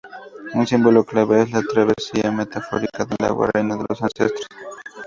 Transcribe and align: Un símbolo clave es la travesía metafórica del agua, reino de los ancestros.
Un 0.55 0.65
símbolo 0.65 1.03
clave 1.03 1.43
es 1.43 1.51
la 1.51 1.61
travesía 1.61 2.31
metafórica 2.31 3.05
del 3.05 3.23
agua, 3.23 3.51
reino 3.53 3.77
de 3.77 3.85
los 3.87 4.01
ancestros. 4.01 4.47